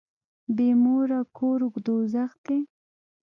[0.55, 2.59] بي موره کور دوږخ دی.